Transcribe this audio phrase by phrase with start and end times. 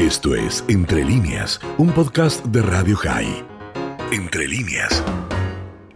[0.00, 3.44] Esto es Entre líneas, un podcast de Radio High.
[4.10, 5.04] Entre líneas.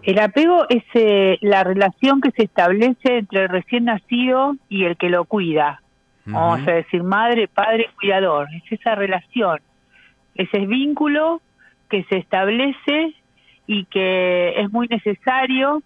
[0.02, 4.98] El apego es eh, la relación que se establece entre el recién nacido y el
[4.98, 5.80] que lo cuida.
[6.26, 8.48] Vamos a decir madre, padre, cuidador.
[8.54, 9.60] Es esa relación,
[10.34, 11.40] ese vínculo
[11.88, 13.14] que se establece
[13.66, 15.82] y que es muy necesario,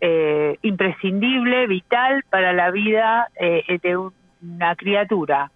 [0.00, 5.50] eh, imprescindible, vital para la vida eh, de una criatura.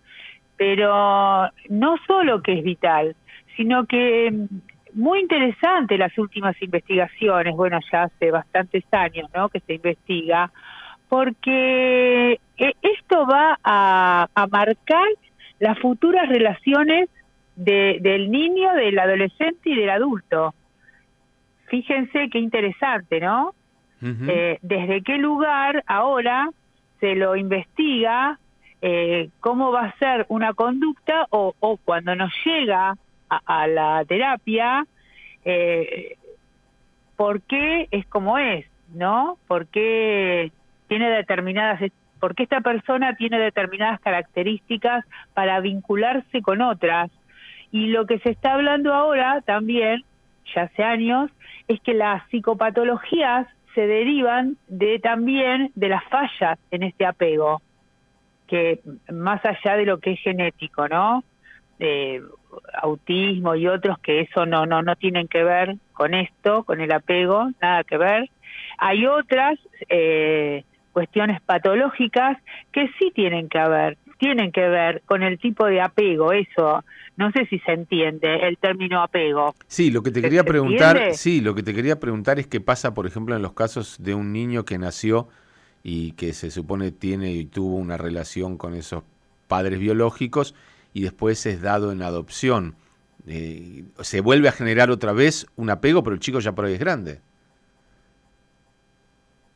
[0.56, 3.16] Pero no solo que es vital,
[3.56, 4.46] sino que mm,
[4.94, 9.48] muy interesante las últimas investigaciones, bueno, ya hace bastantes años, ¿no?
[9.48, 10.50] Que se investiga,
[11.08, 15.06] porque eh, esto va a, marcar
[15.58, 17.08] las futuras relaciones
[17.56, 20.54] del niño, del adolescente y del adulto.
[21.66, 23.54] Fíjense qué interesante, ¿no?
[24.02, 26.50] Eh, ¿Desde qué lugar ahora
[26.98, 28.40] se lo investiga
[28.84, 31.54] eh, cómo va a ser una conducta o,
[31.84, 32.96] cuando nos llega
[33.28, 34.84] a, la terapia,
[35.44, 36.16] eh,
[37.16, 39.38] por qué es como es, ¿no?
[39.46, 40.50] ¿Por qué
[40.88, 41.80] tiene determinadas,
[42.18, 47.08] por qué esta persona tiene determinadas características para vincularse con otras?
[47.70, 50.02] Y lo que se está hablando ahora también,
[50.54, 51.30] ya hace años,
[51.68, 57.62] es que las psicopatologías se derivan de también de las fallas en este apego
[58.52, 61.24] que más allá de lo que es genético, ¿no?
[62.80, 66.92] autismo y otros que eso no no no tienen que ver con esto, con el
[66.92, 68.30] apego, nada que ver.
[68.78, 72.38] Hay otras eh, cuestiones patológicas
[72.70, 76.84] que sí tienen que ver, tienen que ver con el tipo de apego, eso.
[77.16, 79.56] No sé si se entiende el término apego.
[79.66, 82.94] Sí, lo que te quería preguntar, sí, lo que te quería preguntar es qué pasa,
[82.94, 85.28] por ejemplo, en los casos de un niño que nació
[85.82, 89.02] y que se supone tiene y tuvo una relación con esos
[89.48, 90.54] padres biológicos
[90.94, 92.76] y después es dado en adopción.
[93.26, 96.74] Eh, se vuelve a generar otra vez un apego, pero el chico ya por ahí
[96.74, 97.20] es grande.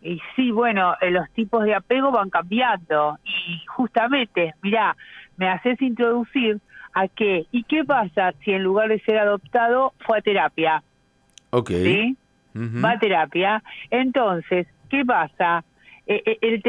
[0.02, 4.96] Y sí, bueno, eh, los tipos de apego van cambiando y justamente, mira,
[5.36, 6.60] me haces introducir
[6.94, 10.82] a qué y qué pasa si en lugar de ser adoptado fue a terapia.
[11.50, 11.70] Ok.
[11.70, 12.16] ¿Sí?
[12.54, 13.62] Va a terapia.
[13.90, 15.64] Entonces, ¿qué pasa?
[16.06, 16.62] Eh, eh, el,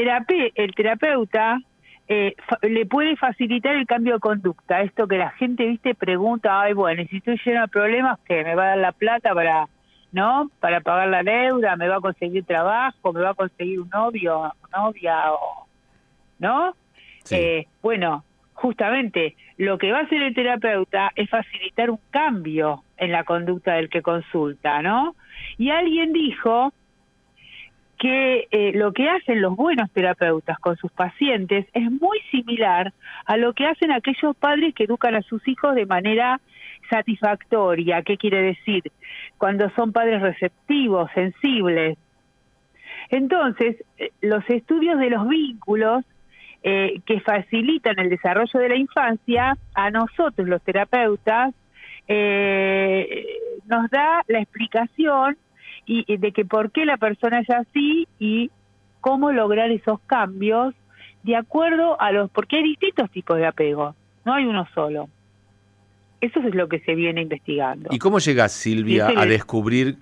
[0.56, 1.60] el terapeuta
[2.08, 4.82] eh, le puede facilitar el cambio de conducta.
[4.82, 8.56] Esto que la gente, viste, pregunta, ay, bueno, si estoy lleno de problemas, que me
[8.56, 9.68] va a dar la plata para,
[10.12, 10.50] ¿no?
[10.60, 14.54] Para pagar la deuda, me va a conseguir trabajo, me va a conseguir un novio,
[14.76, 15.68] novia, o,
[16.40, 16.74] ¿no?
[17.82, 23.26] bueno, justamente lo que va a hacer el terapeuta es facilitar un cambio en la
[23.26, 25.16] conducta del que consulta, ¿no?
[25.58, 26.72] Y alguien dijo
[27.98, 32.94] que eh, lo que hacen los buenos terapeutas con sus pacientes es muy similar
[33.26, 36.40] a lo que hacen aquellos padres que educan a sus hijos de manera
[36.90, 38.04] satisfactoria.
[38.04, 38.84] ¿Qué quiere decir?
[39.38, 41.98] Cuando son padres receptivos, sensibles.
[43.10, 46.06] Entonces, eh, los estudios de los vínculos
[46.64, 51.54] eh, que facilitan el desarrollo de la infancia, a nosotros los terapeutas,
[53.68, 55.38] nos da la explicación
[55.88, 58.52] y, de que por qué la persona es así y
[59.00, 60.76] cómo lograr esos cambios
[61.24, 63.96] de acuerdo a los porque hay distintos tipos de apego,
[64.26, 65.10] no hay uno solo.
[66.20, 67.90] Eso es lo que se viene investigando.
[67.92, 70.00] ¿Y cómo llegas, Silvia, a descubrir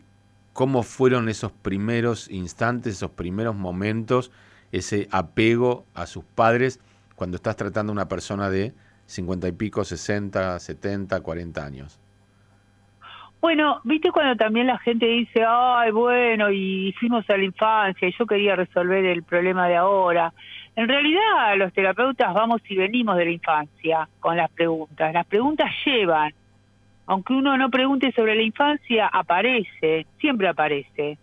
[0.53, 4.31] cómo fueron esos primeros instantes, esos primeros momentos,
[4.71, 6.79] ese apego a sus padres
[7.15, 8.73] cuando estás tratando a una persona de
[9.05, 11.99] 50 y pico, 60, 70, 40 años?
[13.41, 18.15] Bueno, viste cuando también la gente dice, ay, bueno, y fuimos a la infancia y
[18.17, 20.33] yo quería resolver el problema de ahora.
[20.75, 25.13] En realidad, los terapeutas vamos y venimos de la infancia con las preguntas.
[25.13, 26.33] Las preguntas llevan.
[27.07, 31.19] Aunque uno no pregunte sobre la infancia, aparece, siempre aparece.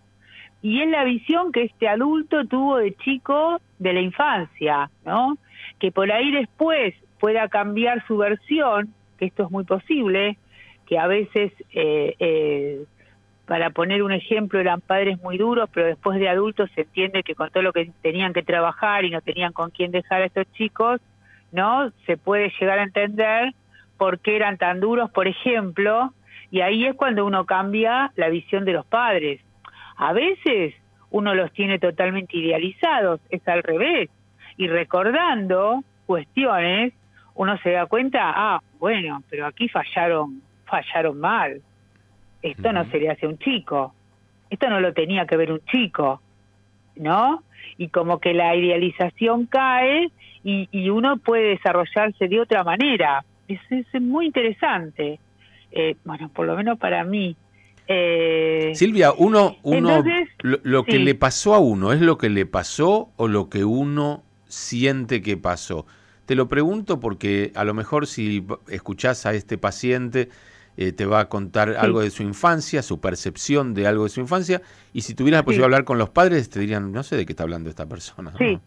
[0.63, 5.37] Y es la visión que este adulto tuvo de chico de la infancia, ¿no?
[5.81, 10.39] Que por ahí después pueda cambiar su versión, que esto es muy posible,
[10.93, 12.85] que a veces, eh, eh,
[13.47, 17.35] para poner un ejemplo, eran padres muy duros, pero después de adultos se entiende que
[17.35, 20.45] con todo lo que tenían que trabajar y no tenían con quién dejar a estos
[20.53, 21.01] chicos,
[21.51, 21.91] ¿no?
[22.05, 23.55] Se puede llegar a entender
[23.97, 26.13] por qué eran tan duros, por ejemplo,
[26.51, 29.41] y ahí es cuando uno cambia la visión de los padres.
[29.97, 30.75] A veces
[31.09, 34.11] uno los tiene totalmente idealizados, es al revés,
[34.59, 36.93] y recordando cuestiones,
[37.35, 40.43] uno se da cuenta, ah, bueno, pero aquí fallaron
[40.73, 41.61] fallaron mal.
[42.41, 43.95] Esto no se le hace a un chico.
[44.49, 46.23] Esto no lo tenía que ver un chico,
[46.97, 47.43] ¿no?
[47.77, 50.11] Y como que la idealización cae
[50.43, 53.23] y, y uno puede desarrollarse de otra manera.
[53.49, 55.21] es, es muy interesante.
[55.71, 57.37] Eh, bueno, por lo menos para mí.
[57.89, 60.03] Eh, Silvia, uno, uno
[60.41, 64.23] lo, que le pasó a uno, ¿es lo que le pasó o lo que uno
[64.47, 65.87] siente que pasó?
[66.27, 70.29] Te lo pregunto porque a lo mejor si escuchás a este paciente
[70.77, 74.21] eh, te va a contar algo de su infancia, su percepción de algo de su
[74.21, 77.17] infancia, y si tuvieras la posibilidad de hablar con los padres te dirían, no sé
[77.17, 78.33] de qué está hablando esta persona.
[78.39, 78.59] Sí,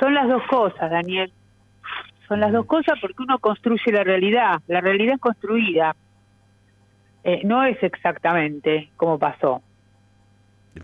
[0.00, 1.32] son las dos cosas, Daniel.
[2.28, 5.94] Son las dos cosas porque uno construye la realidad, la realidad es construida.
[7.22, 9.62] Eh, no es exactamente como pasó.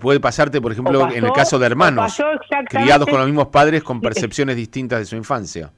[0.00, 2.20] Puede pasarte, por ejemplo, en el caso de hermanos,
[2.68, 5.70] criados con los mismos padres con percepciones distintas de su infancia.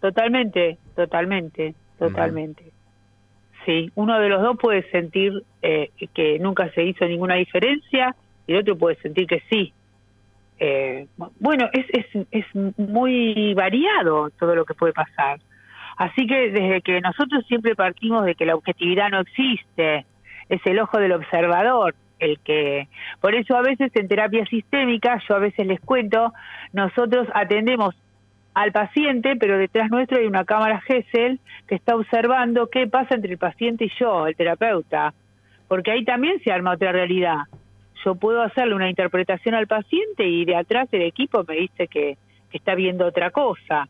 [0.00, 2.72] Totalmente, totalmente, totalmente.
[3.68, 8.16] Sí, uno de los dos puede sentir eh, que nunca se hizo ninguna diferencia
[8.46, 9.74] y el otro puede sentir que sí.
[10.58, 11.06] Eh,
[11.38, 12.46] bueno, es, es, es
[12.78, 15.40] muy variado todo lo que puede pasar.
[15.98, 20.06] Así que desde que nosotros siempre partimos de que la objetividad no existe,
[20.48, 22.88] es el ojo del observador el que
[23.20, 26.32] por eso a veces en terapia sistémica yo a veces les cuento
[26.72, 27.94] nosotros atendemos
[28.62, 33.32] al paciente pero detrás nuestro hay una cámara Gesell que está observando qué pasa entre
[33.32, 35.14] el paciente y yo el terapeuta
[35.68, 37.38] porque ahí también se arma otra realidad
[38.04, 42.16] yo puedo hacerle una interpretación al paciente y de atrás el equipo me dice que,
[42.50, 43.86] está viendo otra cosa.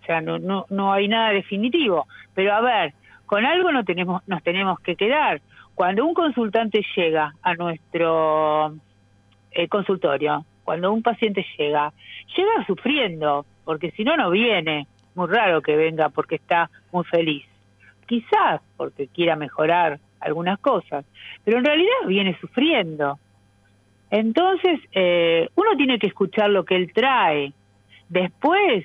[0.00, 2.06] O sea, no, no, no hay nada definitivo.
[2.34, 2.94] Pero a ver,
[3.26, 5.42] con algo no tenemos, nos tenemos que quedar.
[5.74, 8.74] Cuando un consultante llega a nuestro
[9.50, 11.92] eh, consultorio, cuando un paciente llega,
[12.34, 14.86] llega sufriendo, porque si no, no viene.
[15.14, 17.44] Muy raro que venga porque está muy feliz.
[18.06, 21.04] Quizás porque quiera mejorar algunas cosas,
[21.44, 23.18] pero en realidad viene sufriendo.
[24.10, 27.52] Entonces, eh, uno tiene que escuchar lo que él trae.
[28.08, 28.84] Después,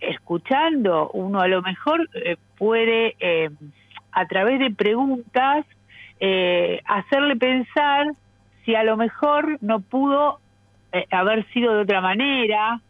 [0.00, 3.50] escuchando, uno a lo mejor eh, puede, eh,
[4.12, 5.66] a través de preguntas,
[6.84, 8.08] hacerle pensar
[8.64, 10.40] si a lo mejor no pudo
[11.12, 12.80] haber sido de otra manera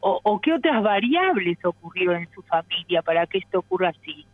[0.00, 4.26] o, o qué otras variables ocurrieron en su familia para que esto ocurra así.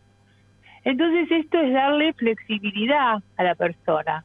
[0.83, 4.23] Entonces esto es darle flexibilidad a la persona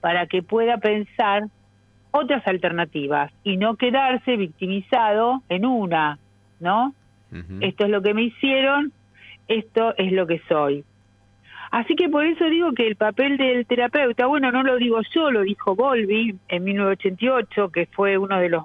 [0.00, 1.44] para que pueda pensar
[2.10, 6.18] otras alternativas y no quedarse victimizado en una,
[6.60, 6.94] ¿no?
[7.60, 8.92] Esto es lo que me hicieron,
[9.48, 10.84] esto es lo que soy.
[11.72, 15.32] Así que por eso digo que el papel del terapeuta, bueno, no lo digo yo,
[15.32, 18.62] lo dijo Volvi en 1988, que fue uno de los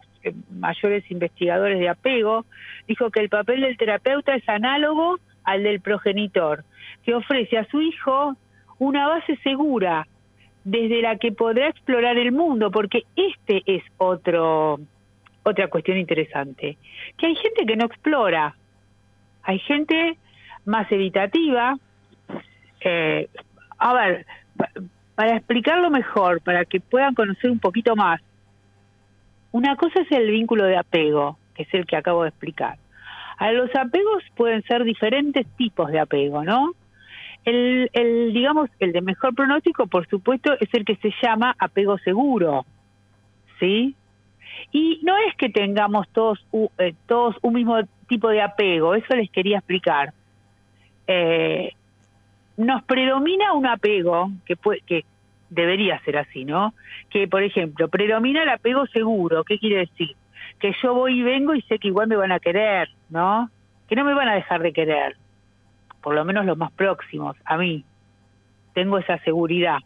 [0.50, 2.46] mayores investigadores de apego,
[2.88, 6.64] dijo que el papel del terapeuta es análogo al del progenitor,
[7.04, 8.36] que ofrece a su hijo
[8.78, 10.08] una base segura
[10.64, 14.80] desde la que podrá explorar el mundo, porque este es otro
[15.44, 16.78] otra cuestión interesante,
[17.18, 18.56] que hay gente que no explora,
[19.44, 20.18] hay gente
[20.66, 21.78] más evitativa.
[22.82, 23.28] Eh,
[23.78, 24.26] a ver,
[25.16, 28.22] para explicarlo mejor, para que puedan conocer un poquito más,
[29.52, 32.78] una cosa es el vínculo de apego, que es el que acabo de explicar.
[33.38, 36.74] A los apegos pueden ser diferentes tipos de apego, ¿no?
[37.46, 41.98] El, el, digamos, el de mejor pronóstico, por supuesto, es el que se llama apego
[42.00, 42.66] seguro,
[43.60, 43.96] ¿sí?
[44.72, 46.46] Y no es que tengamos todos,
[46.78, 50.14] eh, todos un mismo tipo de apego, eso les quería explicar.
[51.08, 51.74] Eh,
[52.58, 55.06] nos predomina un apego, que, puede, que
[55.50, 56.74] debería ser así, ¿no?
[57.10, 60.16] Que, por ejemplo, predomina el apego seguro, ¿qué quiere decir?
[60.60, 63.50] Que yo voy y vengo y sé que igual me van a querer, ¿no?
[63.88, 65.16] Que no me van a dejar de querer
[66.02, 67.84] por lo menos los más próximos a mí.
[68.74, 69.80] Tengo esa seguridad.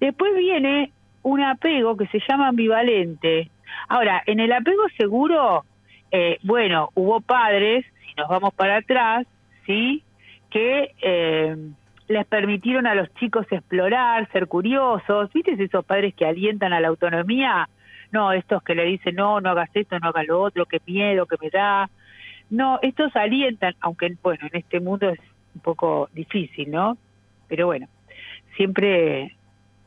[0.00, 3.50] Después viene un apego que se llama ambivalente.
[3.88, 5.64] Ahora, en el apego seguro,
[6.10, 9.26] eh, bueno, hubo padres, si nos vamos para atrás,
[9.66, 10.02] ¿sí?
[10.50, 11.56] Que eh,
[12.08, 15.32] les permitieron a los chicos explorar, ser curiosos.
[15.32, 17.68] ¿Viste esos padres que alientan a la autonomía?
[18.12, 21.26] No, estos que le dicen, no, no hagas esto, no hagas lo otro, qué miedo
[21.26, 21.90] que me da.
[22.50, 25.18] No, estos alientan, aunque bueno, en este mundo es
[25.54, 26.96] un poco difícil, ¿no?
[27.48, 27.88] Pero bueno,
[28.56, 29.34] siempre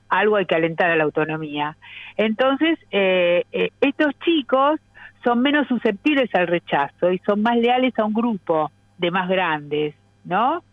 [0.09, 1.77] algo hay que alentar a la autonomía.
[2.15, 4.79] Entonces, eh, eh, estos chicos
[5.24, 9.95] son menos susceptibles al rechazo y son más leales a un grupo de más grandes,
[10.24, 10.63] ¿no?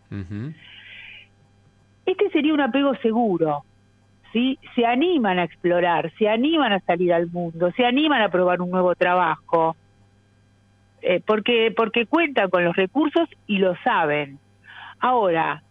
[2.06, 3.64] Este sería un apego seguro,
[4.32, 4.58] ¿sí?
[4.74, 8.70] Se animan a explorar, se animan a salir al mundo, se animan a probar un
[8.70, 9.76] nuevo trabajo,
[11.02, 14.38] eh, porque, porque cuentan con los recursos y lo saben.
[15.00, 15.62] Ahora,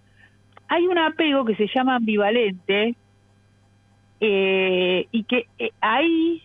[0.67, 2.95] hay un apego que se llama ambivalente
[4.19, 6.41] eh, y que eh, ahí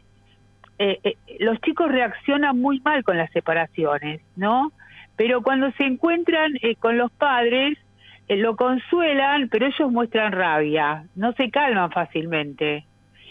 [1.41, 4.73] los chicos reaccionan muy mal con las separaciones, ¿no?
[5.19, 7.88] Pero cuando se encuentran eh, con los padres, eh,
[8.37, 12.87] lo consuelan, pero ellos muestran rabia, no se calman fácilmente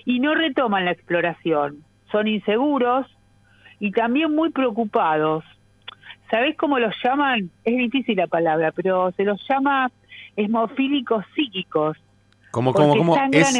[0.05, 1.83] y no retoman la exploración.
[2.11, 3.05] Son inseguros
[3.79, 5.43] y también muy preocupados.
[6.31, 7.51] ¿Sabés cómo los llaman?
[7.63, 9.91] Es difícil la palabra, pero se los llama
[10.35, 11.97] hemofílicos psíquicos.
[12.51, 13.17] ¿Cómo, cómo, cómo?
[13.31, 13.53] ¿Es,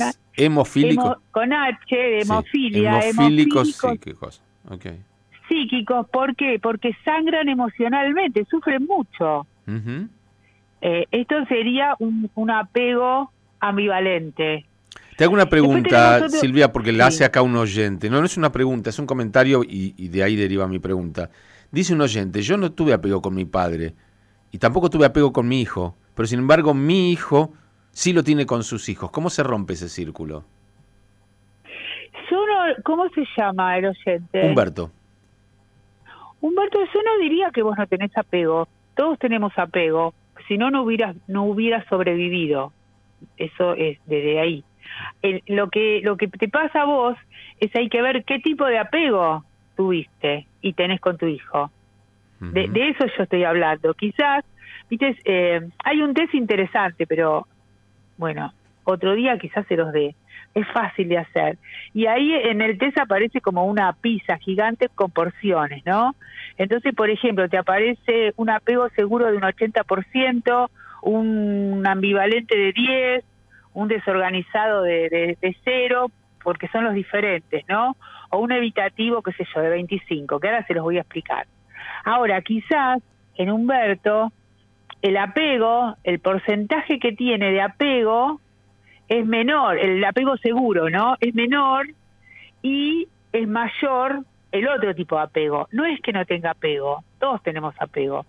[0.00, 1.20] es hemofílico?
[1.30, 3.00] con H, de hemofilia.
[3.00, 4.42] hemofílicos psíquicos.
[4.68, 5.00] Okay.
[5.48, 6.58] Psíquicos, ¿por qué?
[6.60, 9.46] Porque sangran emocionalmente, sufren mucho.
[10.82, 14.66] Eh, esto sería un, apego ambivalente.
[15.16, 18.10] Te hago una pregunta, Silvia, porque la hace acá un oyente.
[18.10, 21.30] No, no es una pregunta, es un comentario y, y, de ahí deriva mi pregunta.
[21.70, 23.94] Dice un oyente, yo no tuve apego con mi padre
[24.50, 27.54] y tampoco tuve apego con mi hijo, pero sin embargo mi hijo
[27.92, 29.10] sí lo tiene con sus hijos.
[29.10, 30.44] ¿Cómo se rompe ese círculo?
[32.84, 34.46] ¿Cómo se llama el oyente?
[34.46, 34.90] Humberto.
[36.40, 38.68] Humberto, yo no diría que vos no tenés apego.
[38.96, 40.14] Todos tenemos apego.
[40.52, 42.74] Si no, no hubieras, no hubieras sobrevivido.
[43.38, 44.62] Eso es desde ahí.
[45.46, 47.16] lo que lo que te pasa a vos
[47.58, 49.46] es hay que ver qué tipo de apego
[49.78, 51.70] tuviste y tenés con tu hijo.
[52.38, 53.94] de, eso yo estoy hablando.
[53.94, 54.44] Quizás,
[54.90, 57.46] viste, eh, hay un test interesante, pero
[58.18, 58.52] bueno,
[58.84, 60.14] otro día quizás se los dé
[60.54, 61.58] es fácil de hacer.
[61.94, 66.14] Y ahí en el test aparece como una pizza gigante con porciones, ¿no?
[66.58, 70.68] Entonces, por ejemplo, te aparece un apego seguro de un 80%,
[71.02, 73.24] un ambivalente de 10,
[73.74, 76.10] un desorganizado de, de, de 0,
[76.42, 77.96] porque son los diferentes, ¿no?
[78.30, 81.46] O un evitativo, qué sé yo, de 25, que ahora se los voy a explicar.
[82.04, 83.00] Ahora, quizás
[83.36, 84.32] en Humberto,
[85.00, 88.40] el apego, el porcentaje que tiene de apego,
[89.12, 91.16] es menor, el apego seguro, ¿no?
[91.20, 91.86] Es menor
[92.62, 95.68] y es mayor el otro tipo de apego.
[95.70, 98.24] No es que no tenga apego, todos tenemos apego.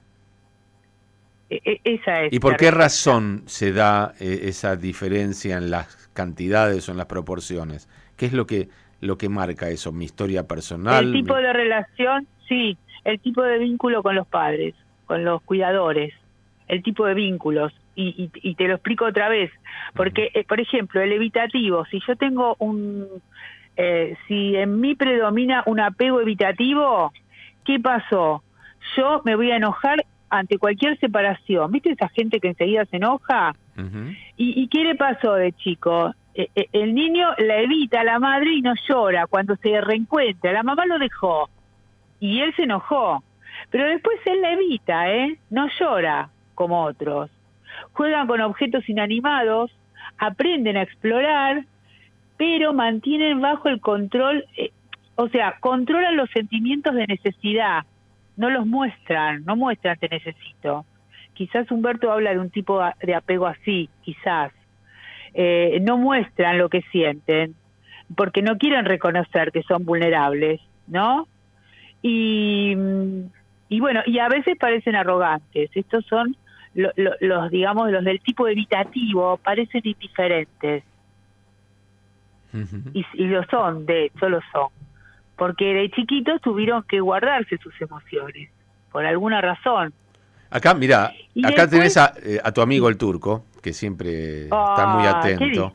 [1.50, 6.10] E, e, esa es ¿Y por qué razón se da eh, esa diferencia en las
[6.14, 7.88] cantidades o en las proporciones?
[8.18, 8.68] ¿Qué es lo que
[9.00, 9.94] lo que marca eso?
[9.94, 11.06] ¿Mi historia personal?
[11.06, 14.76] El tipo de relación, sí, el tipo de vínculo con los padres,
[15.06, 16.14] con los cuidadores,
[16.68, 19.52] el tipo de vínculos y, te lo explico otra vez,
[19.94, 23.08] porque, eh, por ejemplo, el evitativo, si yo tengo un,
[23.76, 27.12] eh, si en mí predomina un apego evitativo,
[27.66, 28.44] ¿qué pasó?
[28.98, 31.72] Yo me voy a enojar ante cualquier separación.
[31.72, 33.56] ¿Viste esa gente que enseguida se enoja?
[34.36, 36.14] ¿Y, qué le pasó de chico?
[36.36, 40.52] Eh, el niño la evita a la madre y no llora cuando se reencuentra.
[40.52, 41.50] La mamá lo dejó
[42.20, 43.24] y él se enojó.
[43.70, 45.38] Pero después él la evita, ¿eh?
[45.50, 47.30] No llora como otros
[47.92, 49.72] juegan con objetos inanimados,
[50.18, 51.66] aprenden a explorar,
[52.38, 54.72] pero mantienen bajo el control, eh,
[55.16, 57.84] o sea, controlan los sentimientos de necesidad,
[58.36, 60.86] no los muestran, no muestran te necesito.
[61.34, 64.52] Quizás Humberto habla de un tipo de apego así, quizás.
[65.34, 67.56] Eh, no muestran lo que sienten,
[68.16, 71.28] porque no quieren reconocer que son vulnerables, ¿no?
[72.02, 72.76] Y,
[73.70, 75.72] y bueno, y a veces parecen arrogantes.
[75.74, 76.36] Estos son
[76.74, 80.84] los, digamos, los del tipo evitativo parecen indiferentes.
[82.94, 84.70] y, y, lo son, de hecho lo son.
[85.36, 88.50] Porque de chiquitos tuvieron que guardarse sus emociones,
[88.92, 89.94] por alguna razón.
[90.50, 91.12] Acá, mira,
[91.44, 95.74] acá tenés eh, a, tu amigo el turco, que siempre está muy ah, atento.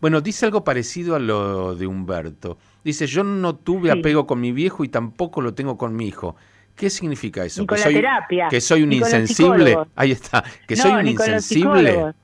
[0.00, 2.56] Bueno, dice algo parecido a lo de Humberto.
[2.82, 6.36] Dice, yo no tuve apego con mi viejo y tampoco lo tengo con mi hijo.
[6.76, 7.66] ¿Qué significa eso?
[7.66, 8.02] que, soy,
[8.50, 9.76] que soy un insensible.
[9.94, 10.44] Ahí está.
[10.66, 12.14] Que soy un insensible.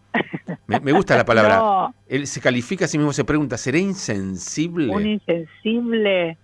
[0.67, 1.93] Me, gusta la palabra.
[2.09, 4.89] Él se califica a sí mismo, se pregunta, ¿seré insensible?
[4.89, 6.37] Un insensible.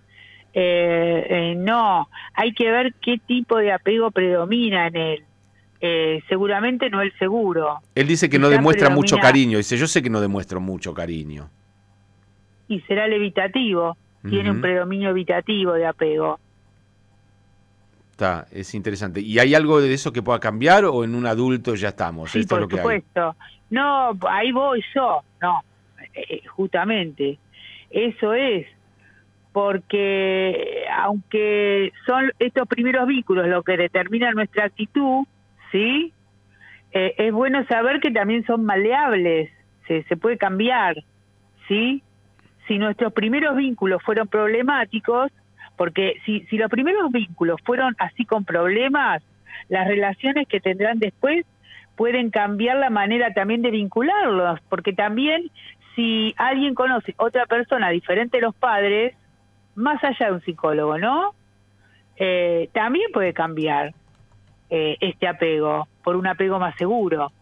[0.59, 5.25] Eh, eh, no, hay que ver qué tipo de apego predomina en él.
[5.81, 7.81] Eh, seguramente no el seguro.
[7.95, 9.59] Él dice que no demuestra mucho cariño.
[9.59, 11.51] Dice, yo sé que no demuestro mucho cariño.
[12.69, 13.97] Y será el evitativo.
[14.29, 16.41] Tiene un predominio evitativo de apego.
[18.17, 19.21] Está, es interesante.
[19.21, 22.31] ¿Y hay algo de eso que pueda cambiar o en un adulto ya estamos?
[22.31, 23.37] Sí, por supuesto.
[23.69, 25.21] No, ahí voy yo.
[25.43, 25.61] No,
[26.15, 27.39] eh, eh, justamente.
[27.91, 28.67] Eso es.
[29.53, 35.27] Porque aunque son estos primeros vínculos lo que determinan nuestra actitud,
[35.71, 36.15] ¿sí?
[36.93, 39.51] Eh, es bueno saber que también son maleables,
[39.87, 41.05] se, se puede cambiar,
[41.69, 42.03] ¿sí?
[42.67, 45.31] Si nuestros primeros vínculos fueron problemáticos,
[45.77, 49.23] porque si, si los primeros vínculos fueron así con problemas,
[49.69, 51.45] las relaciones que tendrán después
[51.97, 55.51] pueden cambiar la manera también de vincularlos, porque también
[55.95, 59.15] si alguien conoce otra persona diferente de los padres,
[59.75, 61.35] más allá de un psicólogo, ¿no?
[62.17, 63.95] Eh, también puede cambiar.
[64.71, 67.33] eh, este apego, por un apego más seguro.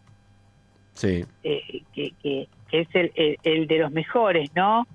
[0.92, 1.24] Sí.
[1.42, 4.86] Eh, que, que, es el, el, de los mejores, ¿no?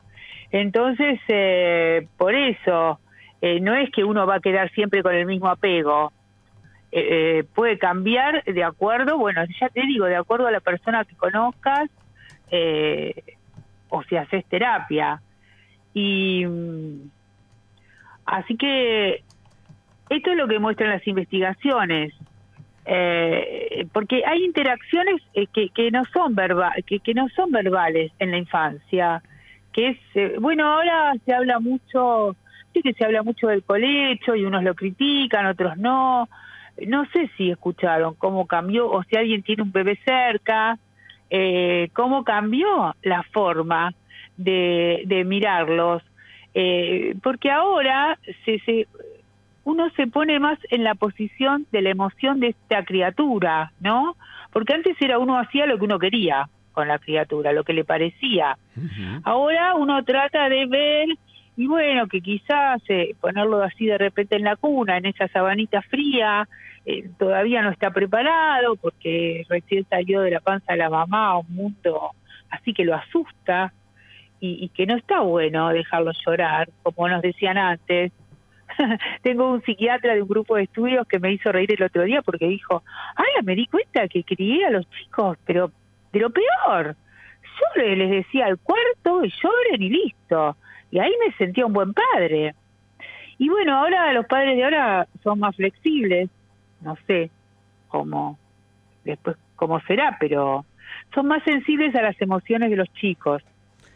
[0.51, 2.99] Entonces, eh, por eso,
[3.41, 6.11] no es que uno va a quedar siempre con el mismo apego.
[7.53, 11.89] puede cambiar de acuerdo, bueno, ya te digo, de acuerdo a la persona que conozcas,
[13.89, 15.21] o si haces terapia.
[15.93, 17.09] Y mm,
[18.25, 19.23] así que
[20.09, 22.13] esto es lo que muestran las investigaciones.
[22.85, 28.11] Eh, porque hay interacciones eh, que, que no son verba que, que, no son verbales
[28.17, 29.21] en la infancia
[29.73, 32.35] que es eh, bueno ahora se habla mucho
[32.73, 36.29] que se habla mucho del colecho y unos lo critican otros no
[36.87, 40.77] no sé si escucharon cómo cambió o si alguien tiene un bebé cerca
[41.29, 43.93] eh, cómo cambió la forma
[44.37, 46.01] de, de mirarlos
[46.53, 48.87] eh, porque ahora se, se
[49.63, 54.15] uno se pone más en la posición de la emoción de esta criatura, ¿no?
[54.51, 57.83] Porque antes era uno hacía lo que uno quería con la criatura, lo que le
[57.83, 58.57] parecía.
[59.23, 61.09] Ahora uno trata de ver
[61.59, 65.81] y bueno, que quizás eh, ponerlo así de repente en la cuna, en esa sabanita
[65.81, 66.47] fría,
[66.85, 71.39] eh, todavía no está preparado porque recién salió de la panza de la mamá a
[71.39, 72.11] un mundo
[72.49, 73.73] así que lo asusta
[74.39, 78.13] y, que no está bueno dejarlo llorar, como nos decían antes,
[79.21, 82.21] tengo un psiquiatra de un grupo de estudios que me hizo reír el otro día
[82.21, 82.83] porque dijo,
[83.17, 85.73] ay, me di cuenta que crié a los chicos, pero
[86.13, 86.95] de lo peor.
[87.75, 90.55] Yo les decía al cuarto y lloren y listo.
[90.91, 92.55] Y ahí me sentía un buen padre.
[93.37, 96.29] Y bueno, ahora los padres de ahora son más flexibles,
[96.81, 97.31] no sé
[97.87, 98.37] cómo,
[99.03, 100.65] después cómo será, pero
[101.13, 103.43] son más sensibles a las emociones de los chicos.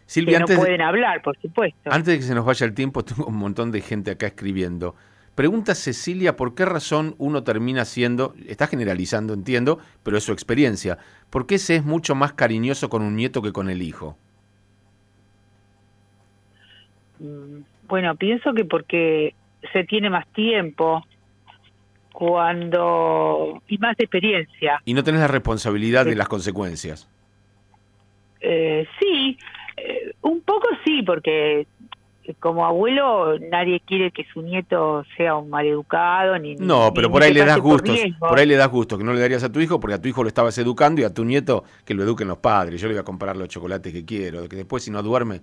[0.06, 1.92] Silvia, no pueden hablar, por supuesto.
[1.92, 4.96] Antes de que se nos vaya el tiempo, tengo un montón de gente acá escribiendo.
[5.36, 11.00] Pregunta Cecilia, ¿por qué razón uno termina siendo, está generalizando, entiendo, pero es su experiencia,
[11.32, 14.16] ¿por qué se es mucho más cariñoso con un nieto que con el hijo?
[17.13, 17.13] Mm,
[17.88, 19.34] bueno, pienso que porque
[19.72, 21.04] se tiene más tiempo
[22.12, 24.82] cuando y más experiencia.
[24.86, 27.10] Y no tenés la responsabilidad de las consecuencias.
[28.40, 29.38] Eh, sí,
[29.78, 31.66] eh, un poco sí, porque
[32.40, 37.34] como abuelo nadie quiere que su nieto sea un maleducado ni no pero por ahí
[37.34, 39.78] le das gustos por, ahí le das gusto que no le darías a tu hijo
[39.80, 42.38] porque a tu hijo lo estabas educando y a tu nieto que lo eduquen los
[42.38, 45.42] padres yo le voy a comprar los chocolates que quiero que después si no duerme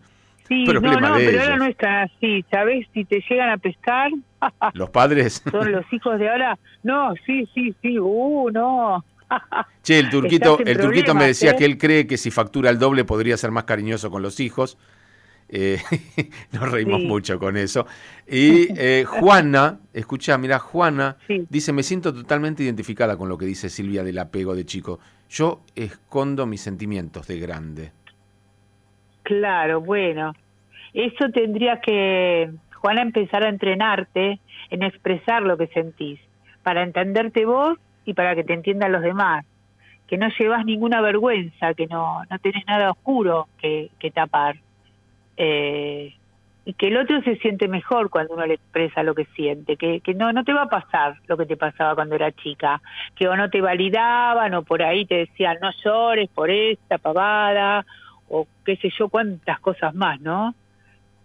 [0.50, 4.10] sí no no pero ahora no está así sabes si te llegan a pescar
[4.74, 9.02] los padres son los hijos de ahora no sí sí sí uh no
[9.82, 11.56] Che, el turquito, el turquito me decía ¿eh?
[11.56, 14.76] que él cree que si factura el doble podría ser más cariñoso con los hijos.
[15.52, 15.78] Eh,
[16.52, 17.86] nos reímos mucho con eso.
[18.26, 21.16] Y eh, Juana, escucha, mira, Juana
[21.48, 25.00] dice, me siento totalmente identificada con lo que dice Silvia del apego de chico.
[25.28, 27.92] Yo escondo mis sentimientos de grande.
[29.30, 30.34] Claro, bueno.
[30.92, 34.40] Eso tendría que, Juana, empezar a entrenarte
[34.70, 36.18] en expresar lo que sentís,
[36.64, 39.46] para entenderte vos y para que te entiendan los demás,
[40.08, 44.56] que no llevas ninguna vergüenza, que no, no tenés nada oscuro que, tapar.
[45.36, 46.12] Eh,
[46.64, 50.00] y que el otro se siente mejor cuando uno le expresa lo que siente, que,
[50.00, 52.82] que no, no te va a pasar lo que te pasaba cuando era chica,
[53.14, 57.86] que o no te validaban o por ahí te decían no llores por esta pavada
[58.30, 60.54] o qué sé yo cuántas cosas más, ¿no?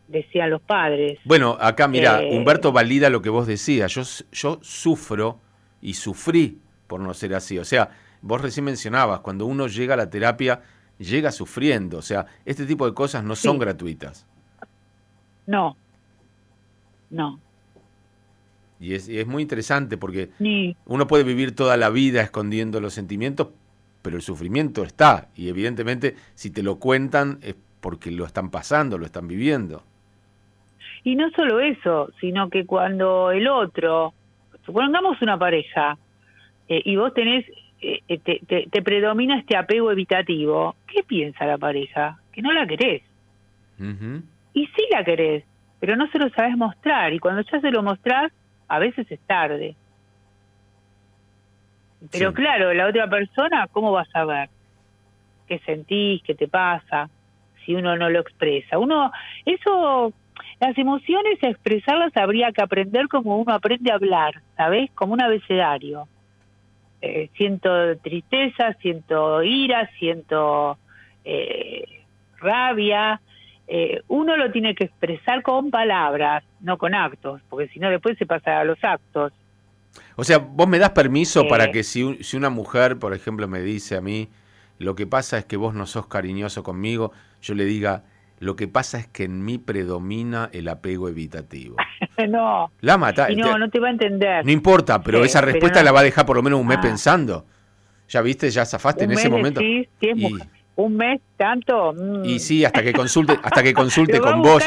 [0.08, 1.20] Decían los padres.
[1.24, 5.40] Bueno, acá mira, eh, Humberto valida lo que vos decías, yo, yo sufro
[5.82, 7.58] y sufrí por no ser así.
[7.58, 7.90] O sea,
[8.22, 10.62] vos recién mencionabas, cuando uno llega a la terapia,
[10.98, 12.00] llega sufriendo.
[12.00, 14.28] O sea, este tipo de cosas no son gratuitas.
[15.46, 15.78] No,
[17.12, 17.40] no.
[18.80, 20.32] Y es, es muy interesante porque
[20.86, 23.50] uno puede vivir toda la vida escondiendo los sentimientos,
[24.06, 25.30] pero el sufrimiento está.
[25.36, 29.82] Y evidentemente, si te lo cuentan, es porque lo están pasando, lo están viviendo.
[31.04, 34.14] Y no solo eso, sino que cuando el otro,
[34.64, 35.98] supongamos una pareja,
[36.70, 37.48] eh, y vos tenés,
[37.82, 42.20] eh, eh, te, te, predomina este apego evitativo, ¿qué piensa la pareja?
[42.32, 43.02] Que no la querés.
[44.54, 45.46] Y sí la querés,
[45.80, 47.12] pero no se lo sabes mostrar.
[47.12, 48.32] Y cuando ya se lo mostrás,
[48.68, 49.76] a veces es tarde.
[52.12, 54.50] Pero claro, la otra persona, ¿cómo vas a ver?
[55.48, 56.22] ¿Qué sentís?
[56.24, 57.10] ¿Qué te pasa?
[57.66, 58.78] Si uno no lo expresa.
[58.78, 59.12] Uno,
[59.46, 60.14] eso,
[60.60, 64.92] las emociones, expresarlas habría que aprender como uno aprende a hablar, ¿sabés?
[64.92, 66.08] Como un abecedario.
[67.02, 70.78] Eh, siento tristeza, siento ira, siento
[71.24, 71.84] eh,
[72.38, 73.22] rabia.
[73.68, 78.18] Eh, uno lo tiene que expresar con palabras, no con actos, porque si no después
[78.18, 79.34] se pasa a los actos.
[80.16, 83.62] O sea, vos me das permiso para que si, si una mujer, por ejemplo, me
[83.62, 84.30] dice a mí,
[84.78, 88.04] lo que pasa es que vos no sos cariñoso conmigo, yo le diga,
[88.40, 91.78] lo que pasa es que en mí predomina el apego evitativo.
[92.30, 92.72] no.
[92.82, 93.28] La mata.
[93.30, 94.46] No, no te va a entender.
[94.46, 96.82] No importa, pero esa respuesta la va a dejar por lo menos un mes ah.
[96.82, 97.46] pensando.
[98.08, 99.60] Ya viste, ya zafaste en ese momento.
[99.62, 99.88] Sí,
[100.76, 101.94] un mes tanto.
[101.94, 102.26] Mm.
[102.26, 104.64] Y sí, hasta que consulte, hasta que consulte con vos.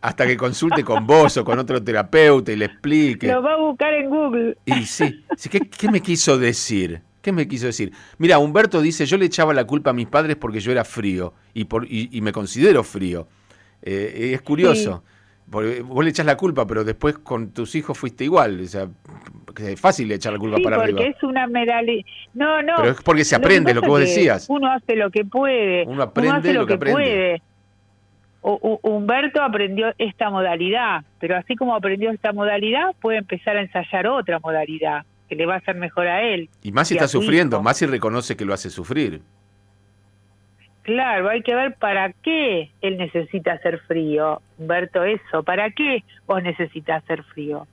[0.00, 3.28] Hasta que consulte con vos o con otro terapeuta y le explique.
[3.28, 4.56] Lo va a buscar en Google.
[4.64, 7.02] Y sí, ¿qué, qué me quiso decir?
[7.22, 7.92] ¿Qué me quiso decir?
[8.18, 11.34] Mira, Humberto dice, yo le echaba la culpa a mis padres porque yo era frío
[11.52, 13.28] y, por, y, me considero frío.
[13.82, 15.04] Eh, es curioso.
[15.50, 18.60] Porque vos le echás la culpa, pero después con tus hijos fuiste igual.
[18.60, 18.88] O sea,
[19.58, 20.98] es fácil echar la culpa para arriba.
[20.98, 21.92] porque es una medalla.
[22.34, 22.74] No, no.
[22.76, 24.46] Pero es porque se aprende, lo que, vos decías.
[24.48, 25.84] Uno hace lo que puede.
[25.86, 27.42] Uno aprende lo, que, puede.
[28.42, 34.38] Humberto aprendió esta modalidad, pero así como aprendió esta modalidad, puede empezar a ensayar otra
[34.38, 36.48] modalidad que le va a hacer mejor a él.
[36.62, 39.20] Y más si está sufriendo, más si reconoce que lo hace sufrir.
[40.82, 46.42] Claro, hay que ver para qué él necesita hacer frío, Humberto, eso, ¿para qué vos
[46.42, 47.66] necesitas hacer frío?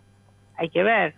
[0.57, 1.13] Hay que ver.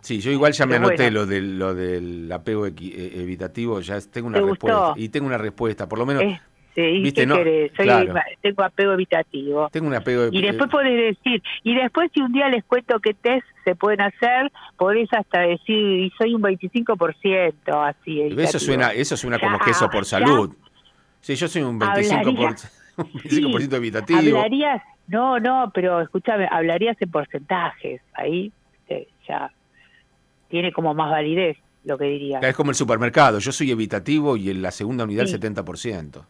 [0.00, 4.28] Sí, yo igual ya me anoté lo del lo del apego e, evitativo, ya tengo
[4.28, 6.24] una respuesta y tengo una respuesta, por lo menos
[6.76, 7.72] ¿y qué querés?
[8.40, 9.68] tengo apego evitativo.
[9.70, 13.14] Tengo un apego Y después podés decir, y después si un día les cuento qué
[13.14, 18.20] test se pueden hacer, podés hasta decir, y soy un 25%, así.
[18.20, 18.40] Evitativo.
[18.40, 20.54] Eso suena, eso suena como queso por salud.
[21.20, 24.18] Sí, yo soy un 25%, por, un evitativo.
[24.18, 28.52] Hablarías, no, no, pero escúchame, hablarías en porcentajes, ahí
[29.28, 29.52] ya
[30.48, 32.40] tiene como más validez lo que diría.
[32.40, 36.24] Es como el supermercado, yo soy evitativo y en la segunda unidad el 70%.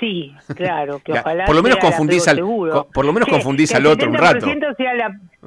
[0.00, 4.08] Sí, claro, que ojalá por lo menos confundís al por lo menos confundís al otro
[4.08, 4.46] un rato.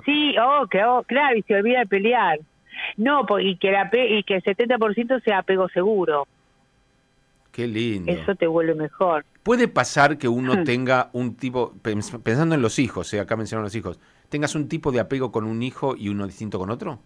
[0.05, 2.39] sí, oh, que, oh, claro, y se olvida de pelear.
[2.97, 6.27] No, y que la y que el 70% sea apego seguro.
[7.51, 8.11] Qué lindo.
[8.11, 9.25] Eso te vuelve mejor.
[9.43, 13.75] ¿Puede pasar que uno tenga un tipo, pensando en los hijos, eh, acá mencionaron los
[13.75, 16.99] hijos, tengas un tipo de apego con un hijo y uno distinto con otro?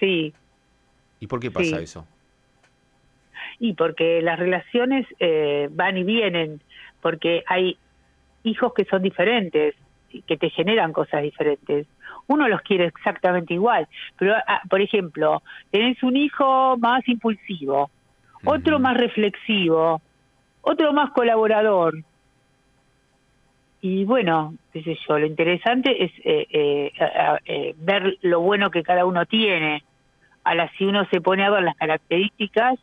[0.00, 0.32] Sí.
[1.20, 2.06] ¿Y por qué pasa eso?
[3.60, 6.60] Y porque las relaciones eh, van y vienen,
[7.00, 7.76] porque hay
[8.44, 9.74] hijos que son diferentes,
[10.26, 11.86] que te generan cosas diferentes.
[12.26, 17.90] Uno los quiere exactamente igual, pero ah, por ejemplo, tenés un hijo más impulsivo,
[18.44, 20.00] otro más reflexivo,
[20.62, 21.94] otro más colaborador.
[23.80, 26.92] Y bueno, qué sé yo, lo interesante es eh,
[27.44, 29.84] eh, ver lo bueno que cada uno tiene.
[30.44, 32.78] A la si uno se pone a ver las características,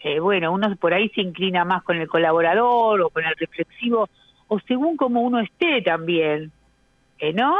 [0.00, 4.08] eh, bueno, uno por ahí se inclina más con el colaborador o con el reflexivo,
[4.48, 6.52] o según como uno esté también.
[7.20, 7.54] Eh, ¿No?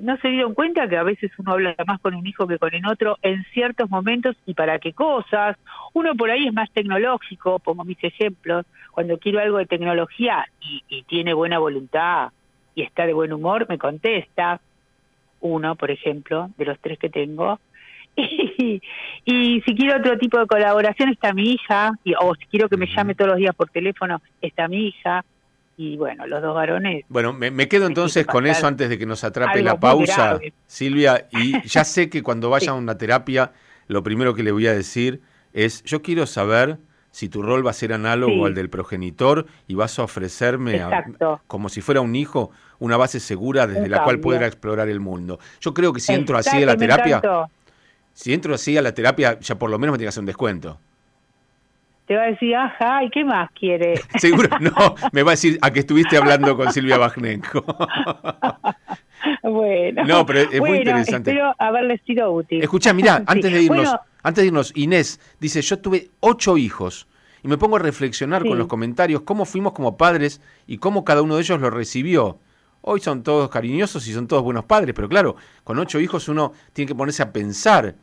[0.00, 2.74] ¿No se dieron cuenta que a veces uno habla más con un hijo que con
[2.74, 5.56] el otro en ciertos momentos y para qué cosas?
[5.92, 10.82] Uno por ahí es más tecnológico, pongo mis ejemplos, cuando quiero algo de tecnología y,
[10.88, 12.30] y tiene buena voluntad
[12.74, 14.60] y está de buen humor, me contesta.
[15.40, 17.60] Uno, por ejemplo, de los tres que tengo,
[19.28, 22.76] Y, si quiero otro tipo de colaboración está mi hija, y, o si quiero que
[22.76, 25.24] me llame todos los días por teléfono está mi hija,
[25.76, 27.04] y bueno, los dos varones.
[27.08, 31.60] Bueno, me, quedo entonces con eso antes de que nos atrape la pausa, Silvia, y
[31.68, 33.52] ya sé que cuando vaya a una terapia,
[33.88, 35.20] lo primero que le voy a decir
[35.52, 36.78] es, yo quiero saber
[37.10, 40.82] si tu rol va a ser análogo al del progenitor y vas a ofrecerme,
[41.46, 45.38] como si fuera un hijo, una base segura desde la cual pueda explorar el mundo.
[45.60, 47.22] Yo creo que si entro así a la terapia,
[48.16, 50.26] si entro así a la terapia, ya por lo menos me tiene que hacer un
[50.26, 50.80] descuento.
[52.06, 54.00] Te va a decir, ajá, ¿y qué más quiere?
[54.18, 57.62] Seguro, no, me va a decir a que estuviste hablando con Silvia Bajnenko.
[59.42, 60.04] bueno.
[60.06, 61.32] No, pero es muy interesante.
[61.32, 62.62] Espero haberle sido útil.
[62.62, 67.06] Escucha, mira, antes de irnos, antes de irnos, Inés dice, yo tuve ocho hijos
[67.42, 71.20] y me pongo a reflexionar con los comentarios cómo fuimos como padres y cómo cada
[71.20, 72.38] uno de ellos lo recibió.
[72.80, 76.52] Hoy son todos cariñosos y son todos buenos padres, pero claro, con ocho hijos uno
[76.72, 77.96] tiene que ponerse a pensar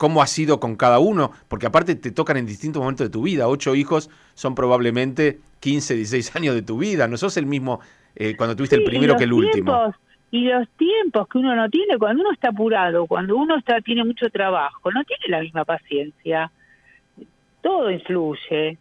[0.00, 3.20] cómo ha sido con cada uno, porque aparte te tocan en distintos momentos de tu
[3.20, 3.48] vida.
[3.48, 7.06] Ocho hijos son probablemente 15, 16 años de tu vida.
[7.06, 7.80] No sos el mismo
[8.16, 9.94] eh, cuando tuviste el primero que el último.
[10.30, 14.02] Y los tiempos que uno no tiene, cuando uno está apurado, cuando uno está tiene
[14.02, 16.50] mucho trabajo, no tiene la misma paciencia.
[17.60, 18.78] Todo influye.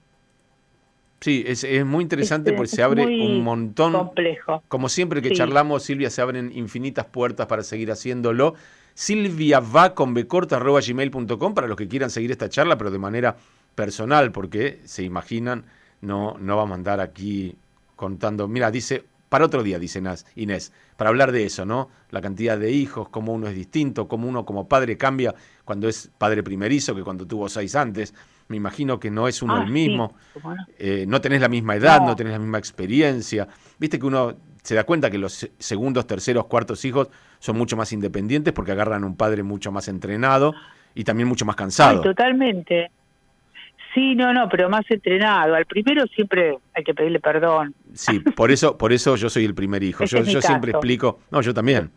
[1.20, 3.92] Sí, es, es muy interesante porque se abre un montón.
[3.92, 4.64] Complejo.
[4.70, 8.56] Como siempre que charlamos, Silvia, se abren infinitas puertas para seguir haciéndolo.
[9.00, 13.38] Silvia va con gmail.com para los que quieran seguir esta charla, pero de manera
[13.74, 15.64] personal, porque se imaginan,
[16.02, 17.56] no, no va a mandar aquí
[17.96, 18.50] contando.
[18.50, 20.04] Mira, dice para otro día, dice
[20.36, 21.88] Inés, para hablar de eso, ¿no?
[22.12, 25.34] La cantidad de hijos, cómo uno es distinto, cómo uno como padre cambia
[25.64, 28.14] cuando es padre primerizo que cuando tuvo seis antes.
[28.50, 30.14] Me imagino que no es uno Ah, el mismo.
[30.34, 30.66] sí, bueno.
[30.78, 32.08] Eh, no tenés la misma edad, no.
[32.08, 32.16] No.
[32.18, 33.48] tenés la misma experiencia.
[33.78, 34.36] Viste que uno
[34.70, 38.72] se da cuenta que los se- segundos, terceros, cuartos hijos son mucho más independientes porque
[38.72, 40.54] agarran un padre mucho más entrenado
[40.94, 42.02] y también mucho más Ay, cansado.
[42.02, 42.92] totalmente.
[43.96, 45.56] Sí, no, no, pero más entrenado.
[45.56, 47.74] Al primero siempre hay que pedirle perdón.
[47.96, 50.06] Sí, por eso, por eso yo soy el primer hijo.
[50.06, 51.90] Yo, siempre explico, no, yo también.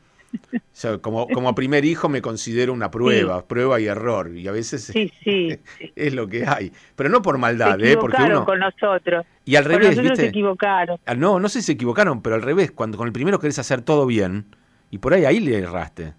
[0.55, 4.37] O sea, como, como primer hijo me considero una prueba, prueba y error.
[4.37, 5.51] Y a veces Sí, sí.
[5.79, 5.93] sí.
[5.97, 6.73] es lo que hay.
[6.97, 7.97] Pero no por maldad, se ¿eh?
[7.97, 8.45] Porque uno.
[8.45, 9.25] con nosotros.
[9.45, 10.99] Y al Con revés, se equivocaron.
[11.07, 13.59] Ah, No, no sé si se equivocaron, pero al revés, cuando con el primero querés
[13.59, 14.47] hacer todo bien,
[14.91, 16.15] y por ahí ahí le erraste.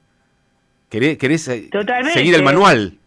[0.89, 2.13] Querés, querés eh, Totalmente.
[2.13, 2.97] seguir el manual.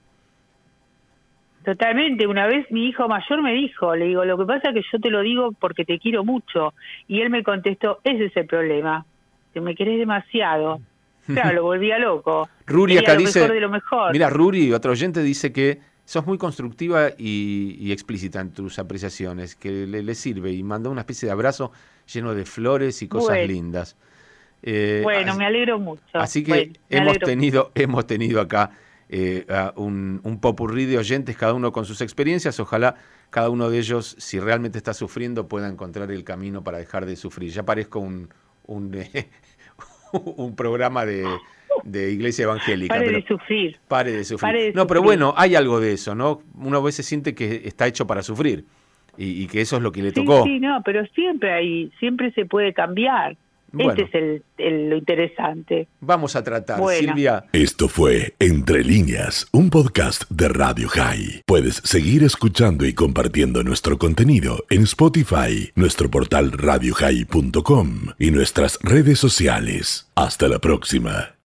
[1.65, 2.27] Totalmente.
[2.27, 4.99] Una vez mi hijo mayor me dijo, le digo, lo que pasa es que yo
[5.01, 6.75] te lo digo porque te quiero mucho.
[7.09, 9.05] Y él me contestó, ese es el problema,
[9.53, 10.81] que me querés demasiado.
[11.27, 12.49] Claro, lo volvía loco.
[12.67, 14.13] Ruri acá lo dice, mejor de lo mejor.
[14.13, 19.57] mira, Ruri, otro oyente dice que sos muy constructiva y, y explícita en tus apreciaciones,
[19.57, 21.73] que le, le sirve y mandó una especie de abrazo
[22.13, 23.47] lleno de flores y cosas Bueno.
[23.53, 23.97] lindas.
[24.63, 26.03] Eh, bueno, así- me alegro mucho.
[26.15, 28.71] Así que Bueno, hemos tenido, hemos tenido acá
[29.09, 32.59] eh, un, un popurrí de oyentes, cada uno con sus experiencias.
[32.59, 32.97] Ojalá
[33.31, 37.17] cada uno de ellos, si realmente está sufriendo, pueda encontrar el camino para dejar de
[37.17, 37.53] sufrir.
[37.53, 38.29] Ya parezco un,
[38.67, 39.29] un, eh,
[40.37, 41.25] un programa de,
[41.85, 42.95] de iglesia evangélica.
[42.95, 43.77] Pare pero de sufrir.
[43.89, 44.41] pare de sufrir.
[44.41, 46.43] pare de no, pero bueno, hay algo de eso, ¿no?
[46.55, 48.65] Uno a veces siente que está hecho para sufrir
[49.17, 50.45] y, y que eso es lo que le Sí, tocó.
[50.45, 53.37] sí, no, pero siempre hay, siempre se puede cambiar.
[53.85, 53.93] Bueno.
[53.93, 55.89] Este es el, el- lo interesante.
[56.01, 57.09] Vamos a tratar, Bueno.
[57.13, 57.45] Silvia.
[57.53, 61.43] Esto fue Entre líneas, un podcast de Radio High.
[61.47, 69.19] Puedes seguir escuchando y compartiendo nuestro contenido en Spotify, nuestro portal radiohigh.com y nuestras redes
[69.19, 70.11] sociales.
[70.15, 71.36] Hasta la próxima.